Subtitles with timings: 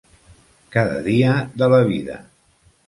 [0.77, 2.21] Cada dia de la vida.